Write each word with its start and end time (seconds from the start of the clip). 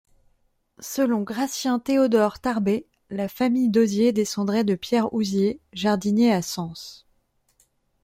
Selon 0.79 1.21
Gratien-Théodore 1.21 2.39
Tarbé, 2.39 2.87
la 3.11 3.27
famille 3.29 3.69
d'Hozier 3.69 4.11
descendrait 4.13 4.63
de 4.63 4.73
Pierre 4.73 5.13
Houzier, 5.13 5.59
jardinier 5.73 6.31
à 6.33 6.41
Sens. 6.41 7.05